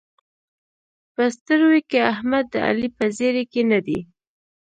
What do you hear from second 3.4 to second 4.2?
کې نه دی.